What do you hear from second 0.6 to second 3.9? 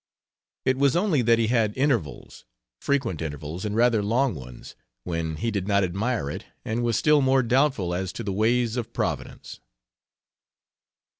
It was only that he had intervals frequent intervals, and